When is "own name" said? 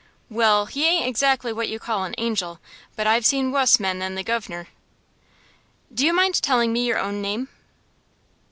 6.97-7.49